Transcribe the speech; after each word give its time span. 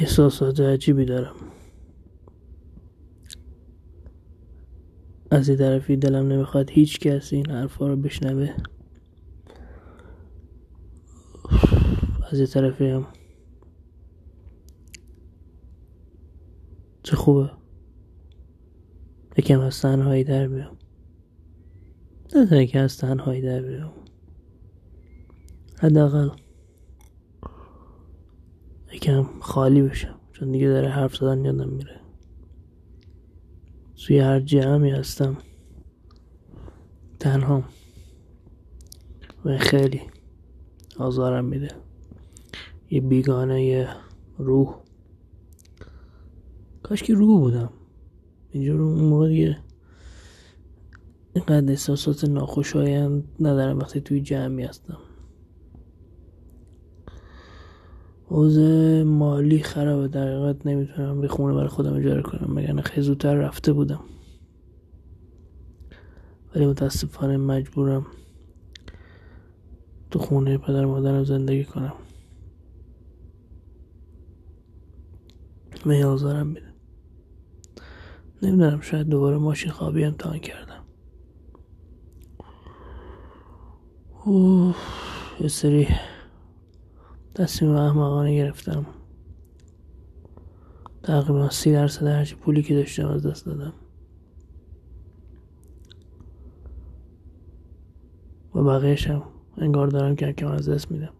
احساسات 0.00 0.60
عجیبی 0.60 1.04
دارم. 1.04 1.34
از 5.30 5.48
یه 5.48 5.56
طرفی 5.56 5.96
دلم 5.96 6.28
نمی‌خواد 6.28 6.70
هیچ 6.70 7.00
کسی 7.00 7.36
این 7.36 7.50
حرفا 7.50 7.88
رو 7.88 7.96
بشنوه. 7.96 8.54
از 12.32 12.40
یه 12.40 12.46
طرفی 12.46 12.86
هم. 12.86 13.06
چه 17.02 17.16
خوبه. 17.16 17.50
یکم 19.36 19.60
از 19.60 19.80
تنهایی 19.80 20.24
در 20.24 20.48
بیام. 20.48 20.76
نه 22.34 22.66
که 22.66 22.78
از 22.78 22.98
تنهایی 22.98 23.42
در 23.42 23.62
بیام. 23.62 23.92
حداقل. 25.78 26.28
یکم 29.00 29.26
خالی 29.40 29.82
بشم. 29.82 30.14
چون 30.32 30.52
دیگه 30.52 30.68
داره 30.68 30.88
حرف 30.88 31.16
زدن 31.16 31.44
یادم 31.44 31.68
میره. 31.68 32.00
توی 34.06 34.18
هر 34.18 34.40
جمعی 34.40 34.90
هستم. 34.90 35.36
تنها 37.20 37.64
و 39.44 39.58
خیلی 39.58 40.00
آزارم 40.96 41.44
میده. 41.44 41.68
یه 42.90 43.00
بیگانه 43.00 43.64
یه 43.64 43.88
روح. 44.38 44.76
کاش 46.82 47.02
که 47.02 47.14
روح 47.14 47.40
بودم. 47.40 47.70
اینجا 48.50 48.74
رو 48.74 48.84
اون 48.84 49.04
موقع 49.04 49.28
دیگه 49.28 49.58
اینقدر 51.34 51.70
احساسات 51.70 52.24
ناخوشایند 52.24 53.24
ندارم 53.40 53.78
وقتی 53.78 54.00
توی 54.00 54.20
جمعی 54.20 54.64
هستم. 54.64 54.98
اوضاع 58.30 59.02
مالی 59.02 59.62
خرابه 59.62 60.08
در 60.08 60.28
حقیقت 60.28 60.66
نمی‌تونم 60.66 61.20
به 61.20 61.28
خونه 61.28 61.54
برای 61.54 61.68
خودم 61.68 61.94
اجاره 61.94 62.22
کنم 62.22 62.54
مگر 62.54 62.80
خیلی 62.80 63.02
زودتر 63.02 63.34
رفته 63.34 63.72
بودم. 63.72 64.00
ولی 66.54 66.66
متاسفانه 66.66 67.36
مجبورم 67.36 68.06
تو 70.10 70.18
خونه 70.18 70.58
پدر 70.58 70.84
مادرم 70.84 71.24
زندگی 71.24 71.64
کنم. 71.64 71.92
و 75.86 75.92
آزارم 75.92 76.46
میده 76.46 76.74
نمی‌دونم 78.42 78.80
شاید 78.80 79.08
دوباره 79.08 79.36
ماشین 79.36 79.70
خوابی 79.70 80.04
امتحان 80.04 80.38
کردم. 80.38 80.84
اوه 84.24 84.76
یه 85.40 85.48
سری 85.48 85.88
تصمیم 87.40 87.70
احمقانه 87.70 88.34
گرفتم. 88.34 88.86
تقریبا 91.02 91.50
سی 91.50 91.72
درصد 91.72 92.06
هرچی 92.06 92.34
پولی 92.34 92.62
که 92.62 92.74
داشتم 92.74 93.08
از 93.08 93.26
دست 93.26 93.46
دادم. 93.46 93.72
و 98.54 98.64
بقیهشم 98.64 99.22
انگار 99.56 99.86
دارم 99.86 100.16
کم 100.16 100.32
کم 100.32 100.46
از 100.46 100.68
دست 100.68 100.90
میدم. 100.90 101.12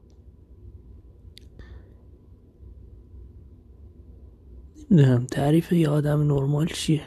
نمی‌دونم 4.90 5.26
تعریف 5.26 5.72
یه 5.72 5.88
آدم 5.88 6.22
نرمال 6.22 6.66
چیه؟ 6.66 7.02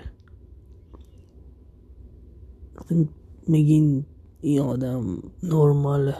میگین 3.47 4.05
این 4.41 4.59
آدم 4.59 5.17
نرماله 5.43 6.15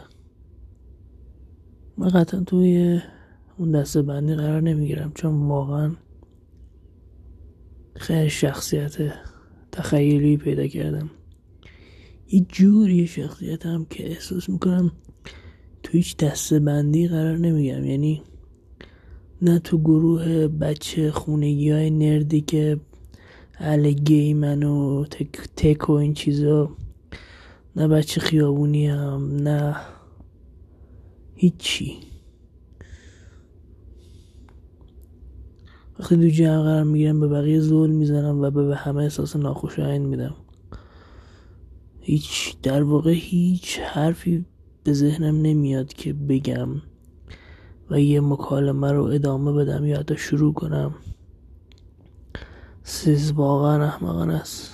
من 1.97 2.07
قطعا 2.07 2.39
توی 2.39 2.99
اون 3.57 3.71
دسته 3.71 4.01
بندی 4.01 4.35
قرار 4.35 4.61
نمی‌گیرم 4.61 5.11
چون 5.15 5.47
واقعا 5.47 5.91
خیلی 7.95 8.29
شخصیت 8.29 8.97
تخیلی 9.71 10.37
پیدا 10.37 10.67
کردم. 10.67 11.09
یه 12.27 12.45
جوری 12.49 13.07
شخصیتم 13.07 13.85
که 13.89 14.09
احساس 14.09 14.49
می‌کنم 14.49 14.91
تو 15.83 15.91
هیچ 15.91 16.17
دسته 16.17 16.59
بندی 16.59 17.07
قرار 17.07 17.37
نمیگم 17.37 17.85
یعنی 17.85 18.21
نه 19.41 19.59
تو 19.59 19.77
گروه 19.77 20.47
بچه 20.47 21.11
خونگی 21.11 21.71
های 21.71 21.89
نردی 21.89 22.41
که 22.41 22.79
اهل 23.57 23.91
گیمن 23.91 24.63
و 24.63 25.05
تک, 25.05 25.29
تک 25.55 25.89
و 25.89 25.91
این 25.91 26.13
چیزا 26.13 26.69
نه 27.75 27.87
بچه 27.87 28.21
خیابونی 28.21 28.87
هم 28.87 29.35
نه 29.35 29.75
هیچی. 31.43 31.97
وقتی 35.99 36.15
دو 36.15 36.29
جمع 36.29 36.63
قرار 36.63 36.83
می‌گیرم 36.83 37.19
به 37.19 37.27
بقیه 37.27 37.59
زول 37.59 37.89
می‌زنم 37.89 38.41
و 38.41 38.51
به 38.51 38.75
همه 38.75 39.03
احساس 39.03 39.35
ناخوشایند 39.35 40.05
میدم. 40.05 40.35
هیچ 41.99 42.61
در 42.61 42.83
واقع 42.83 43.11
هیچ 43.11 43.79
حرفی 43.79 44.45
به 44.83 44.93
ذهنم 44.93 45.41
نمیاد 45.41 45.93
که 45.93 46.13
بگم 46.13 46.69
و 47.89 47.99
یه 47.99 48.21
مکالمه 48.21 48.91
رو 48.91 49.03
ادامه 49.03 49.51
بدم 49.51 49.85
یا 49.85 49.99
حتی 49.99 50.17
شروع 50.17 50.53
کنم. 50.53 50.95
سیز 52.83 53.31
واقعا 53.31 53.85
احمقانه 53.85 54.33
است. 54.33 54.71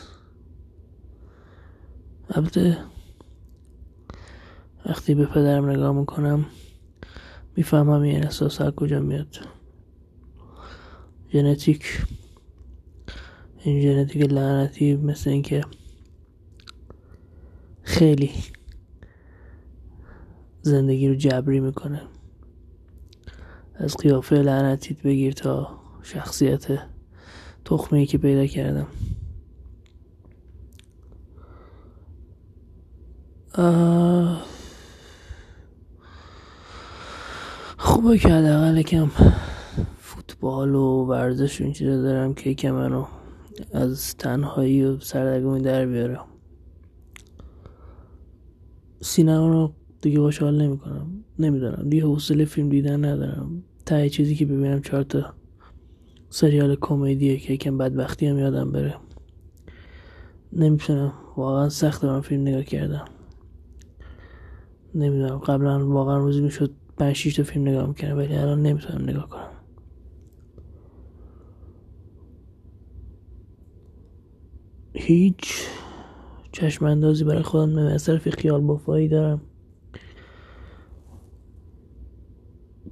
البته 2.29 2.77
وقتی 4.85 5.15
به 5.15 5.25
پدرم 5.25 5.69
نگاه 5.69 5.91
می‌کنم 5.91 6.45
می‌فهمم 7.55 8.01
این 8.01 8.23
احساس 8.23 8.61
از 8.61 8.71
کجا 8.71 8.99
میاد. 8.99 9.39
ژنتیک. 11.33 12.05
این 13.63 13.81
ژنتیک 13.81 14.31
لعنتی 14.31 14.95
مثل 14.95 15.29
اینکه 15.29 15.63
خیلی 17.81 18.31
زندگی 20.61 21.07
رو 21.07 21.15
جبری 21.15 21.59
می‌کنه. 21.59 22.01
از 23.75 23.97
قیافه 23.97 24.35
لعنتیت 24.35 25.01
بگیر 25.01 25.33
تا 25.33 25.79
شخصیت 26.03 26.67
تخمه 27.65 28.05
که 28.05 28.17
پیدا 28.17 28.45
کردم. 28.45 28.87
خوبه 37.81 38.17
که 38.17 38.29
حداقل 38.29 38.81
کم 38.81 39.11
فوتبال 39.97 40.75
و 40.75 41.05
ورزش 41.05 41.61
و 41.61 41.63
این 41.63 41.73
چیزا 41.73 42.01
دارم 42.01 42.33
که 42.33 42.49
یکم 42.49 42.71
منو 42.71 43.05
از 43.73 44.17
تنهایی 44.17 44.83
و 44.83 44.99
سردرگمی 44.99 45.61
در 45.61 45.85
بیاره. 45.85 46.19
سینما 49.01 49.49
رو 49.49 49.73
دیگه 50.01 50.19
باش 50.19 50.39
حال 50.41 50.61
نمی‌کنم. 50.61 51.07
نمی‌دونم. 51.39 51.89
دیگه 51.89 52.03
حوصله 52.03 52.45
فیلم 52.45 52.69
دیدن 52.69 53.05
ندارم. 53.05 53.63
ته 53.85 54.09
چیزی 54.09 54.35
که 54.35 54.45
ببینم 54.45 54.81
چهار 54.81 55.03
تا 55.03 55.33
سریال 56.29 56.77
کمدیه 56.81 57.37
که 57.37 57.53
یکم 57.53 57.77
بدبختی 57.77 58.27
هم 58.27 58.39
یادم 58.39 58.71
بره. 58.71 58.95
نمی‌تونم. 60.53 61.13
واقعا 61.37 61.69
سخت 61.69 62.05
من 62.05 62.21
فیلم 62.21 62.41
نگاه 62.41 62.63
کردم 62.63 63.05
نمی‌دونم. 64.95 65.37
قبلا 65.37 65.87
واقعا 65.87 66.17
روزی 66.17 66.41
می‌شد 66.41 66.71
پنج 66.99 67.15
شیش 67.15 67.35
تا 67.35 67.43
فیلم 67.43 67.67
نگاه 67.67 67.87
می‌کردم 67.87 68.17
ولی 68.17 68.35
الان 68.35 68.61
نمی‌تونم 68.61 69.09
نگاه 69.09 69.29
کنم. 69.29 69.49
هیچ 74.93 75.67
چشم 76.51 76.85
اندازی 76.85 77.23
برای 77.23 77.43
خودم 77.43 77.79
نمی 77.79 77.91
از 77.91 78.05
طرف 78.05 78.29
خیال 78.29 78.61
بافایی 78.61 79.07
دارم 79.07 79.41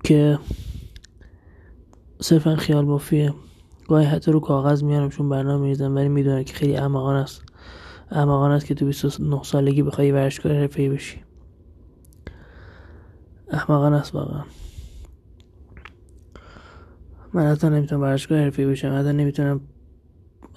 که 0.03 0.39
صرفا 2.21 2.55
خیال 2.55 2.85
بافیه. 2.85 3.33
گاهی 3.87 4.05
حتی 4.05 4.31
رو 4.31 4.39
کاغذ 4.39 4.83
میارم 4.83 5.09
چون 5.09 5.29
برنامه 5.29 5.61
میریزم 5.61 5.95
ولی 5.95 6.09
می‌دونم 6.09 6.43
که 6.43 6.53
خیلی 6.53 6.75
احمقان 6.75 7.15
است. 7.15 7.43
احمقان 8.11 8.51
است 8.51 8.65
که 8.65 8.75
تو 8.75 8.85
29 8.85 9.43
سالگی 9.43 9.83
بخوای 9.83 10.11
ورزشکار 10.11 10.51
حرفه‌ای 10.53 10.89
بشی. 10.89 11.26
احمقان 13.49 13.93
است 13.93 14.15
واقعا. 14.15 14.43
من 17.33 17.51
حتی 17.51 17.67
نمی‌تونم 17.69 18.01
ورزشکار 18.01 18.37
حرفه‌ای 18.37 18.67
بشم. 18.69 18.99
حتی 18.99 19.13
نمی‌تونم 19.13 19.61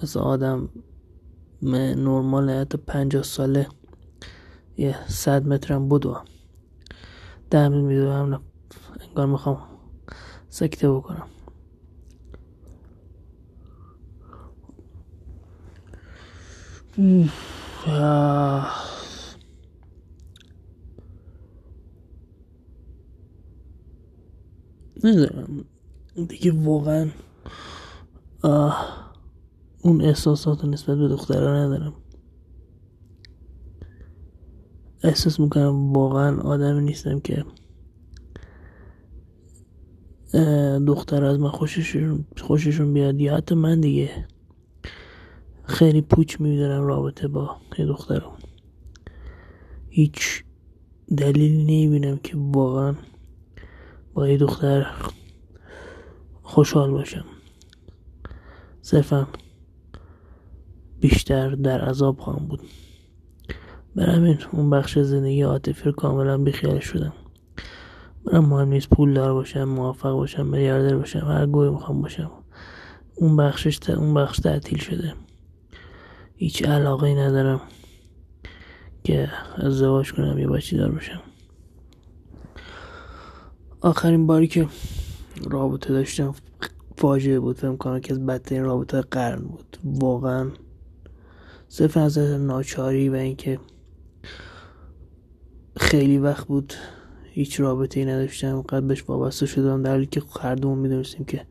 مثل 0.03 0.19
آدم 0.19 0.69
نرمال 1.61 2.49
حتی 2.49 2.77
پنجاه 2.77 3.23
ساله 3.23 3.67
یه 4.77 4.95
صد 5.07 5.47
مترم 5.47 5.89
بدوم 5.89 6.25
ده 7.49 7.67
میدوم 7.67 8.41
انگار 9.09 9.25
می‌خوام 9.25 9.57
سکته 10.49 10.91
بکنم. 10.91 11.27
نمی‌دونم. 25.03 25.65
دیگه 26.27 26.51
واقعا 26.51 27.09
اون 29.81 30.01
احساسات 30.01 30.65
نسبت 30.65 30.97
به 30.97 31.07
دخترها 31.07 31.65
ندارم. 31.65 31.93
احساس 35.03 35.39
می‌کنم 35.39 35.93
واقعا 35.93 36.41
آدمی 36.41 36.83
نیستم 36.83 37.19
که 37.19 37.45
دختر 40.87 41.23
از 41.23 41.39
من 41.39 41.49
خوششون 41.49 42.25
خوششون 42.37 42.93
بیاد. 42.93 43.21
یا 43.21 43.37
حتی 43.37 43.55
من 43.55 43.81
دیگه 43.81 44.27
خیلی 45.63 46.01
پوچ 46.01 46.41
میدارم 46.41 46.83
رابطه 46.83 47.27
با 47.27 47.55
یه 47.77 47.85
دخترم. 47.85 48.31
هیچ 49.89 50.43
دلیلی 51.17 51.63
نمی‌بینم 51.63 52.17
که 52.17 52.37
واقعا 52.37 52.95
با 54.13 54.27
یه 54.27 54.37
دختر 54.37 54.87
خوشحال 56.43 56.91
باشم. 56.91 57.25
صرفا 58.81 59.27
بیشتر 60.99 61.49
در 61.49 61.81
عذاب 61.81 62.19
خواهم 62.19 62.47
بود. 62.47 62.61
برای 63.95 64.37
اون 64.51 64.69
بخش 64.69 64.99
زندگی 64.99 65.41
عاطفی 65.41 65.83
رو 65.85 65.91
کاملا 65.91 66.37
بیخیال 66.37 66.79
شدم. 66.79 67.13
برام 68.25 68.45
مهم 68.45 68.67
نیست 68.67 68.89
پول 68.89 69.13
دار 69.13 69.33
باشم 69.33 69.63
موفق 69.63 70.11
باشم 70.11 70.45
میلیاردر 70.45 70.97
باشم 70.97 71.19
هر 71.19 71.45
گوی 71.45 71.69
می‌خوام 71.69 72.01
باشم. 72.01 72.31
اون 73.15 73.37
بخشش 73.37 73.89
اون 73.89 74.13
بخش 74.13 74.37
تعطیل 74.39 74.77
شده. 74.77 75.13
هیچ 76.35 76.63
علاقه 76.63 77.15
ندارم 77.15 77.61
که 79.03 79.29
ازدواج 79.55 80.13
کنم 80.13 80.37
یا 80.37 80.49
بچه 80.49 80.77
دار 80.77 80.91
باشم. 80.91 81.21
آخرین 83.83 84.27
باری 84.27 84.47
که 84.47 84.67
رابطه 85.49 85.93
داشتم 85.93 86.35
فاجعه 86.97 87.39
بود 87.39 87.57
فهم 87.57 87.77
کنم 87.77 87.99
که 87.99 88.13
از 88.13 88.25
بدترین 88.25 88.63
رابطه 88.63 89.01
قرن 89.01 89.41
بود. 89.41 89.77
واقعا 89.83 90.51
صرف 91.67 91.97
از 91.97 92.17
ناچاری 92.17 93.09
و 93.09 93.13
اینکه 93.13 93.59
خیلی 95.77 96.17
وقت 96.17 96.47
بود 96.47 96.73
هیچ 97.23 97.59
رابطه 97.59 97.99
ای 97.99 98.05
نداشتم 98.05 98.61
قد 98.61 98.83
بهش 98.83 99.03
وابسته 99.07 99.45
شدم 99.45 99.83
در 99.83 99.91
حالی 99.91 100.05
که 100.05 100.21
هر 100.41 100.55
می‌دونستیم 100.65 101.25
که 101.25 101.45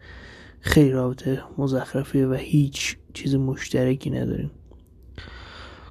خیلی 0.61 0.91
رابطه 0.91 1.43
مزخرفیه 1.59 2.26
و 2.26 2.35
هیچ 2.35 2.97
چیز 3.15 3.35
مشترکی 3.35 4.11
نداریم. 4.11 4.50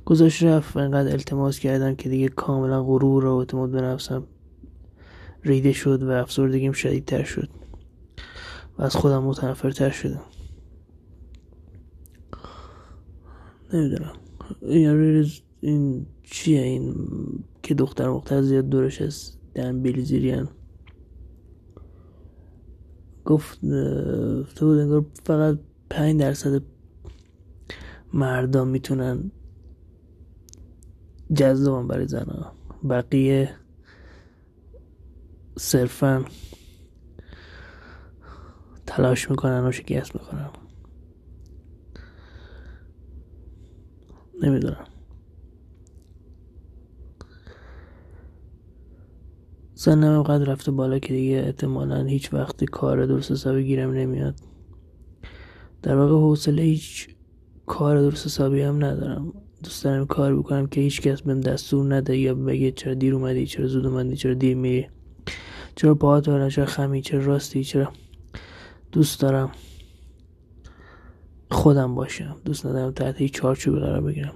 گذاشت 0.06 0.44
رفت 0.44 0.78
انقدر 0.78 1.12
التماس 1.12 1.60
کردم 1.60 1.96
که 1.96 2.10
دیگه 2.10 2.28
کاملا 2.28 2.84
غرور 2.84 3.26
و 3.26 3.36
اعتماد 3.36 3.70
به 3.70 3.82
ریده 5.44 5.72
شد 5.72 6.04
و 6.04 6.10
افسردگیم 6.10 6.72
شدیدتر 6.72 7.24
شد 7.24 7.50
و 8.78 8.84
از 8.84 8.96
خودم 8.96 9.24
متنفرتر 9.24 9.90
شدم. 9.90 10.22
نمی‌دونم. 13.74 14.14
این 15.62 16.06
چیه؟ 16.24 16.62
این 16.62 16.96
که 17.64 17.74
دختر 17.74 18.10
مختر 18.10 18.42
زیاد 18.42 18.70
دورش 18.70 19.02
از 19.02 19.32
دن 19.56 19.82
بیلیزیریان 19.82 20.50
گفت 23.26 23.62
تو 24.56 24.66
بود 24.68 24.78
انگار 24.78 25.06
فقط 25.24 25.60
پنج 25.90 26.20
درصد 26.20 26.62
مردم 28.14 28.68
می‌تونن 28.68 29.32
جذابن 31.34 31.88
برای 31.88 32.08
زنها. 32.08 32.54
بقیه 32.90 33.50
صرفا 35.58 36.26
تلاش 38.88 39.30
می‌کنن 39.30 39.68
و 39.68 39.72
شکست 39.72 40.16
می‌کنن 40.16 40.50
نمی‌دونم. 44.44 44.86
سنم 49.74 50.24
قد 50.24 50.50
رفته 50.50 50.72
بالا 50.72 51.00
که 51.00 51.14
دیگه 51.14 51.44
احتمالا 51.46 52.04
هیچ 52.04 52.34
وقتی 52.34 52.66
کار 52.66 53.06
درست 53.06 53.32
حسابی 53.32 53.64
گیرم 53.64 53.92
نمیاد. 53.92 54.36
در 55.82 55.96
واقع 55.96 56.14
حوصله 56.14 56.62
هیچ 56.62 57.10
کار 57.66 58.02
درست 58.02 58.26
حسابی 58.26 58.62
هم 58.62 58.86
ندارم. 58.86 59.34
دوست 59.64 59.84
دارم 59.84 60.06
کار 60.06 60.36
بکنم 60.36 60.68
که 60.68 60.82
هیچ 60.82 61.02
کس 61.02 61.22
بهم 61.22 61.42
دستور 61.42 61.96
نده 61.96 62.18
یا 62.18 62.36
بگه 62.36 62.72
چرا 62.72 62.94
دیر 62.94 63.16
اومدی 63.16 63.46
چرا 63.46 63.68
زود 63.68 63.86
اومدی 63.86 64.16
چرا 64.16 64.34
دیر 64.34 64.58
میری. 64.58 64.88
چرا 65.76 65.96
پاهات 65.96 66.50
چرا 66.50 66.66
خمی 66.66 67.02
چرا 67.02 67.26
راستی 67.26 67.64
چرا 67.64 67.92
دوست 68.92 69.22
دارم 69.22 69.52
خودم 71.52 71.96
باشم. 71.96 72.36
دوست 72.46 72.66
ندارم 72.66 72.92
تحت 72.92 73.18
هیچ 73.18 73.34
چارچوبی 73.34 73.80
قرار 73.80 74.02
بگیرم. 74.02 74.34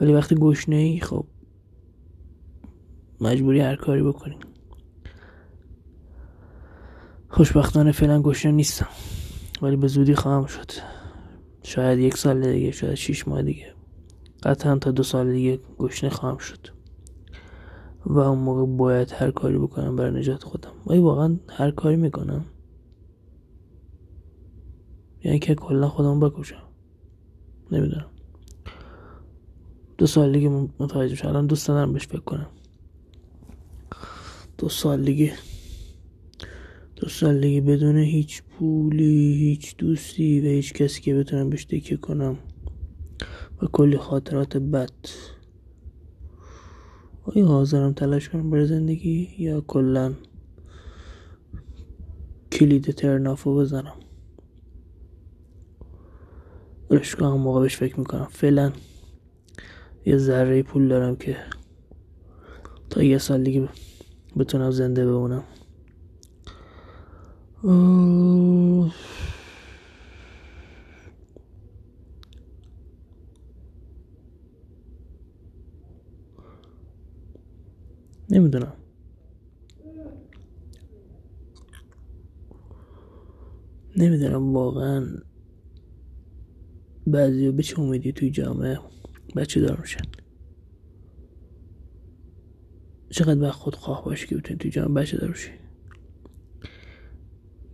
ولی 0.00 0.12
وقتی 0.12 0.34
گشنه 0.34 0.76
ای 0.76 1.00
خب 1.00 1.26
مجبوری 3.20 3.60
هر 3.60 3.76
کاری 3.76 4.02
بکنی. 4.02 4.36
خوشبختانه 7.28 7.92
فعلا 7.92 8.22
گشنه 8.22 8.52
نیستم. 8.52 8.88
ولی 9.62 9.76
به 9.76 9.88
زودی 9.88 10.14
خواهم 10.14 10.46
شد. 10.46 10.70
شاید 11.62 11.98
یک 11.98 12.16
سال 12.16 12.52
دیگه 12.52 12.70
شاید 12.70 12.94
شیش 12.94 13.28
ماه 13.28 13.42
دیگه. 13.42 13.74
قطعا 14.42 14.78
تا 14.78 14.90
دو 14.90 15.02
سال 15.02 15.32
دیگه 15.32 15.60
گشنه 15.78 16.10
خواهم 16.10 16.38
شد. 16.38 16.81
و 18.06 18.18
اون 18.18 18.38
موقع 18.38 18.66
باید 18.66 19.12
هر 19.12 19.30
کاری 19.30 19.58
بکنم 19.58 19.96
برای 19.96 20.20
نجات 20.20 20.44
خودم. 20.44 20.72
ولی 20.86 20.98
واقعا 20.98 21.36
هر 21.48 21.70
کاری 21.70 21.96
می‌کنم. 21.96 22.44
یعنی 25.24 25.38
که 25.38 25.54
کلا 25.54 25.88
خودم 25.88 26.20
بکشم. 26.20 26.62
نمی‌دونم. 27.72 28.06
دو 29.98 30.06
سال 30.06 30.32
دیگه 30.32 30.48
متوجه 30.80 31.14
شدم. 31.14 31.28
الان 31.28 31.46
دوست 31.46 31.70
ندارم 31.70 31.92
بهش 31.92 32.06
فکر 32.06 32.20
کنم. 32.20 32.46
دو 34.58 34.68
سال 34.68 35.04
دیگه. 35.04 35.32
دو 36.96 37.08
سال 37.08 37.40
دیگه 37.40 37.60
بدون 37.60 37.96
هیچ 37.98 38.42
پولی 38.42 39.34
هیچ 39.34 39.76
دوستی 39.76 40.40
و 40.40 40.44
هیچ 40.44 40.72
کسی 40.72 41.00
که 41.00 41.14
بتونم 41.14 41.50
بهش 41.50 41.64
تکیه 41.64 41.96
کنم. 41.96 42.38
و 43.62 43.66
کلی 43.66 43.98
خاطرات 43.98 44.56
بد. 44.56 44.90
آیا 47.24 47.46
حاضرم 47.46 47.92
تلاش 47.92 48.28
کنم 48.28 48.50
برای 48.50 48.66
زندگی 48.66 49.28
یا 49.38 49.60
کلا 49.60 50.12
کلید 52.52 52.90
ترنافو 52.90 53.56
بزنم؟ 53.56 53.94
رشگاه 56.90 57.32
هم 57.32 57.40
موقع 57.40 57.60
بهش 57.60 57.76
فکر 57.76 58.00
می‌کنم. 58.00 58.28
فعلا 58.30 58.72
یه 60.06 60.16
ذره 60.16 60.62
پول 60.62 60.88
دارم 60.88 61.16
که 61.16 61.36
تا 62.90 63.02
یه 63.02 63.18
سال 63.18 63.44
دیگه 63.44 63.68
بتونم 64.36 64.70
زنده 64.70 65.06
بمونم. 65.06 65.44
نمی‌دونم. 78.32 78.72
نمی‌دونم 83.96 84.54
واقعا 84.54 85.06
بعضی 87.06 87.50
به 87.50 87.62
چه 87.62 87.80
امیدی 87.80 88.12
توی 88.12 88.30
جامعه 88.30 88.78
بچه 89.36 89.60
دار 89.60 89.80
میشن. 89.80 90.04
چقدر 93.10 93.50
خود 93.50 93.74
خواه 93.74 94.04
باشی 94.04 94.26
که 94.26 94.36
بتونی 94.36 94.58
توی 94.58 94.70
جامعه 94.70 95.02
بچه 95.02 95.16
دار 95.16 95.30
بشی. 95.30 95.50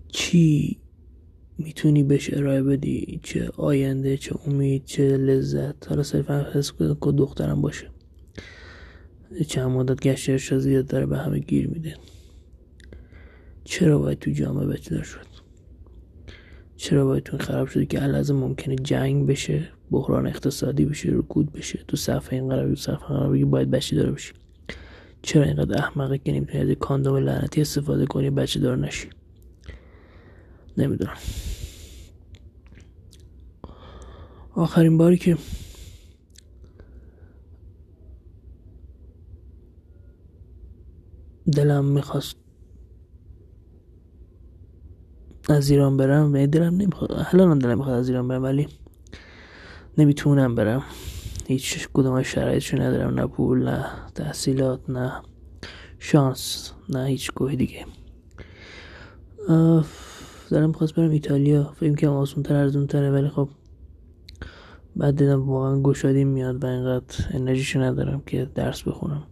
چی 0.09 0.81
می‌تونی 1.59 2.03
بهش 2.03 2.35
ارائه 2.35 2.63
بدی؟ 2.63 3.21
چه 3.23 3.51
آینده 3.57 4.17
چه 4.17 4.37
امید 4.47 4.85
چه 4.85 5.17
لذت؟ 5.17 5.89
حالا 5.89 6.03
صرفا 6.03 6.51
حس 6.55 6.73
که 6.73 7.13
دخترم 7.13 7.63
باشه. 7.63 7.91
چند 9.49 9.71
مدت 9.71 10.01
گشت 10.01 10.31
ارشاد 10.31 10.59
زیاد 10.59 10.87
داره 10.87 11.07
به 11.07 11.19
همه 11.19 11.39
گیر 11.39 11.69
میده. 11.69 11.95
چرا 13.65 13.99
باید 13.99 14.19
تو 14.19 14.31
جامعه 14.31 14.67
بچه 14.67 15.03
شد؟ 15.03 15.27
چرا 16.77 17.05
باید 17.05 17.23
تو 17.23 17.39
خراب 17.39 17.69
شده 17.69 17.87
که 17.87 18.03
الازم 18.03 18.37
ممکنه 18.37 18.77
جنگ 18.77 19.27
بشه 19.27 19.69
بحران 19.91 20.27
اقتصادی 20.27 20.85
بشه 20.85 21.09
رکود 21.13 21.53
بشه 21.53 21.85
تو 21.89 21.97
صفحه 21.97 22.39
این 22.39 22.49
قرار 22.49 22.69
تو 22.69 22.77
صفحه 22.77 23.09
قرار 23.09 23.45
باید 23.45 23.71
بچه 23.71 23.97
دار 23.97 24.13
بشی؟ 24.13 24.33
چرا 25.23 25.43
اینقدر 25.43 25.79
احمقه 25.79 26.19
که 26.19 26.33
نمی‌تونی 26.33 26.71
از 26.71 26.77
کاندوم 26.79 27.17
لعنتی 27.17 27.61
استفاده 27.61 28.07
کنی 28.07 28.31
بچه 28.31 28.61
دار 28.61 28.77
نشی؟ 28.77 29.09
نمی‌دونم. 30.79 31.17
آخرین 34.55 34.99
باری 34.99 35.17
که 35.17 35.37
دلم 41.59 41.85
می‌خواست 41.85 42.37
از 45.49 45.71
ایران 45.71 45.97
برم 45.97 46.33
و 46.33 46.47
دلم 46.47 46.75
نمی‌خواد. 46.75 47.13
الان 47.13 47.59
دلم 47.59 47.79
می‌خواد 47.79 47.99
از 47.99 48.09
ایران 48.09 48.29
برم 48.29 48.43
ولی 48.43 48.69
نمی‌تونم 49.99 50.55
برم. 50.55 50.83
هیچ 51.47 51.89
کدوم 51.95 52.23
شرایطشو 52.23 52.83
ندارم 52.83 53.15
نه 53.15 53.27
پول 53.27 53.65
نه 53.69 53.87
تحصیلات 54.15 54.91
نه 54.91 55.13
شانس 55.99 56.73
نه 56.89 57.07
هیچ 57.07 57.33
گوه 57.33 57.55
دیگه. 57.55 57.87
دارم 60.51 60.73
خواست 60.73 60.95
برم 60.95 61.11
ایتالیا. 61.11 61.73
فکر 61.73 61.95
کنم 61.95 62.13
آسون 62.13 62.43
تر 62.43 62.55
ارزون 62.55 62.87
تره 62.87 63.11
ولی 63.11 63.29
خب 63.29 63.49
بعد 64.97 65.17
دیدم 65.17 65.49
واقعا 65.49 65.83
گشادی 65.83 66.25
میاد 66.25 66.65
و 66.65 66.67
اینقدر 66.67 67.27
انرژیشو 67.31 67.81
ندارم 67.81 68.21
که 68.27 68.51
درس 68.55 68.83
بخونم. 68.83 69.23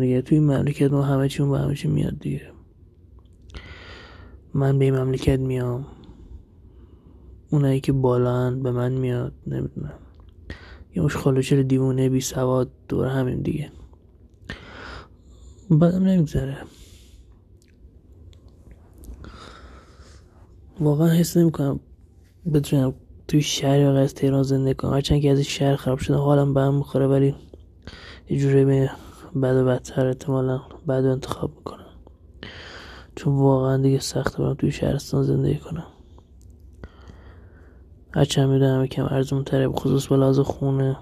دیگه. 0.00 0.22
توی 0.22 0.40
مملکت 0.40 0.92
ما 0.92 1.02
همه 1.02 1.28
چیون 1.28 1.48
با 1.48 1.58
همه 1.58 1.74
چی 1.74 1.88
میاد 1.88 2.18
دیگه. 2.18 2.52
من 4.54 4.78
به 4.78 4.84
این 4.84 4.96
مملکت 4.96 5.38
میام. 5.40 5.86
اونایی 7.50 7.80
که 7.80 7.92
بالان 7.92 8.62
به 8.62 8.72
من 8.72 8.92
میاد 8.92 9.32
نمی‌دونم. 9.46 9.98
یه 10.94 11.02
مش 11.02 11.16
خالوچر 11.16 11.62
دیوونه 11.62 12.08
بی 12.08 12.20
سواد 12.20 12.70
دور 12.88 13.06
همین 13.06 13.42
دیگه. 13.42 13.72
بعدم 15.70 16.04
نمیگذره. 16.04 16.56
واقعا 20.80 21.08
حس 21.08 21.36
نمی‌کنم 21.36 21.80
بتونم 22.54 22.94
توی 23.32 23.42
شهر 23.42 23.78
یا 23.78 23.98
از 23.98 24.14
تهران 24.14 24.42
زندگی 24.42 24.74
کنم. 24.74 24.92
هرچند 24.92 25.20
که 25.20 25.30
از 25.30 25.38
این 25.38 25.44
شهر 25.44 25.76
خراب 25.76 25.98
شده 25.98 26.16
حالم 26.16 26.54
به 26.54 26.60
هم 26.60 26.74
می‌خوره 26.74 27.06
ولی 27.06 27.34
یه 28.28 28.38
جوری 28.38 28.64
به 28.64 28.90
بد 29.42 29.56
و 29.56 29.64
بدتر 29.64 30.06
احتمالا 30.06 30.60
بعد 30.86 31.04
انتخاب 31.04 31.56
می‌کنم. 31.56 31.86
چون 33.16 33.36
واقعا 33.36 33.76
دیگه 33.76 33.98
سخته 33.98 34.38
برم 34.38 34.54
توی 34.54 34.72
شهرستان 34.72 35.22
زندگی 35.22 35.58
کنم. 35.58 35.86
هرچند 38.14 38.48
می‌دونم 38.48 38.86
کم 38.86 39.04
ارزون 39.04 39.44
تره 39.44 39.68
بخصوص 39.68 40.06
به 40.06 40.16
لحاظ 40.16 40.38
خونه. 40.38 40.96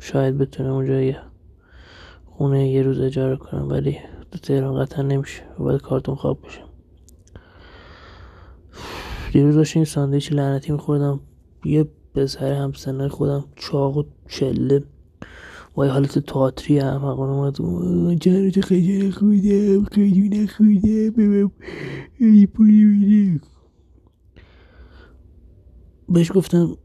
شاید 0.00 0.38
بتونم 0.38 0.72
اونجا 0.72 1.00
یه 1.00 1.18
خونه 2.26 2.68
یه 2.68 2.82
روز 2.82 3.00
اجاره 3.00 3.36
کنم 3.36 3.68
ولی 3.68 3.98
تو 4.32 4.38
تهران 4.38 4.84
قطعا 4.84 5.02
نمیشه. 5.02 5.42
باید 5.58 5.80
کارتون 5.80 6.14
خواب 6.14 6.38
بشه 6.46 6.60
دیروز 9.32 9.54
داشتیم 9.54 9.84
ساندویچ 9.84 10.32
لعنتی 10.32 10.72
میخوردم. 10.72 11.20
یه 11.64 11.88
پسر 12.14 12.52
همسنه 12.52 13.08
خودم 13.08 13.44
چاق 13.56 13.96
و 13.96 14.02
چله. 14.28 14.84
و 15.76 15.84
یه 15.84 15.90
حالت 15.90 16.18
تاتری 16.18 16.78
هم 16.78 17.04
اقان 17.04 17.30
اومد 17.30 18.60
خیلی 18.60 19.08
نخودم 19.08 19.84
خیلی 19.84 20.28
نخودم 20.28 21.10
ببم 21.10 21.52
پولی 22.46 22.84
میده 22.84 23.40
بهش 26.08 26.32
گفتم 26.34 26.76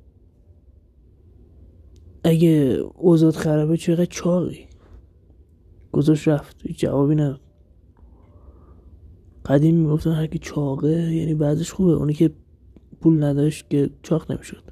اگه 2.24 2.80
اوزاد 2.96 3.34
خرابه 3.34 3.78
چقدر 3.78 4.06
چاقی؟ 4.06 4.68
گذاشت 5.92 6.28
رفت 6.28 6.68
جوابی 6.68 7.16
نداد. 7.16 7.42
قدیم 9.46 9.76
می‌گفتن 9.76 10.12
هر 10.12 10.28
کی 10.28 10.40
چاقه 10.40 11.14
یعنی 11.16 11.34
بعضش 11.34 11.72
خوبه. 11.72 11.92
اونی 11.92 12.14
که 12.14 12.32
پول 13.04 13.24
نداشت 13.24 13.70
که 13.70 13.90
چاق 14.04 14.32
نمی‌شد. 14.32 14.64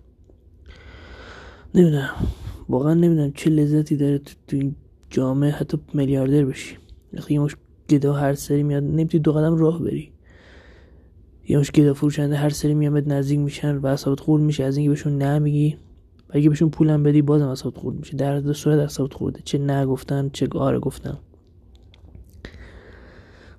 نمی‌دونم. 1.75 2.09
واقعا 2.69 2.93
نمی‌دونم 2.93 3.31
چه 3.31 3.49
لذتی 3.49 3.97
داره 3.97 4.17
تو, 4.17 4.33
این 4.51 4.75
جامعه 5.09 5.51
حتی 5.51 5.77
میلیاردر 5.93 6.45
بشی. 6.45 6.77
یه 7.29 7.39
مش 7.39 7.55
گدا 7.89 8.13
هر 8.13 8.33
سری 8.33 8.63
میاد 8.63 8.83
نمی‌تونی 8.83 9.21
دو 9.21 9.33
قدم 9.33 9.55
راه 9.55 9.81
بری. 9.81 10.11
یه 11.47 11.57
مش 11.57 11.71
گدا 11.71 11.93
فروشنده 11.93 12.35
هر 12.35 12.49
سری 12.49 12.73
میاد 12.73 13.11
نزدیک 13.13 13.39
میشن 13.39 13.77
و 13.77 13.87
اصابت 13.87 14.19
خورد 14.19 14.43
میشه. 14.43 14.63
از 14.63 14.77
اینکه 14.77 14.89
بهشون 14.89 15.21
نمیگی 15.21 15.77
و 16.29 16.31
اگه 16.33 16.49
بهشون 16.49 16.69
پولم 16.69 17.03
بدی 17.03 17.21
بازم 17.21 17.47
اصابت 17.47 17.77
خورد 17.77 17.95
میشه. 17.95 18.17
در 18.17 18.39
دو 18.39 18.53
صورت 18.53 18.79
اصابت 18.79 19.13
خورده. 19.13 19.41
چه 19.43 19.57
نگفتن 19.57 20.29
چه 20.29 20.47
آره 20.55 20.79
گفتن. 20.79 21.17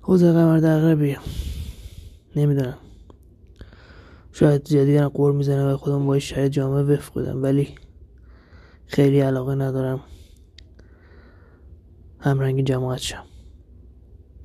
حوز 0.01 0.23
قمر 0.23 0.57
دقیقه 0.57 1.17
نمی‌دونم. 2.35 2.77
شاید 4.33 4.63
جدیدن 4.63 5.07
قور 5.07 5.31
می‌زنه 5.31 5.73
و 5.73 5.77
خودم 5.77 6.05
باید 6.05 6.21
شاید 6.21 6.51
جامعه 6.51 6.83
وفق 6.83 7.19
بدم 7.19 7.43
ولی 7.43 7.75
خیلی 8.85 9.19
علاقه 9.19 9.55
ندارم. 9.55 9.99
همرنگ 12.19 12.63
جماعت 12.63 12.99
شم. 12.99 13.23